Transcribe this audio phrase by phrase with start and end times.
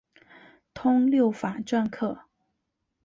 [0.73, 2.21] 通六法篆刻。